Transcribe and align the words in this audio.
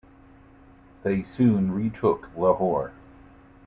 They 1.03 1.21
soon 1.21 1.73
retook 1.73 2.31
Lahore. 2.35 2.91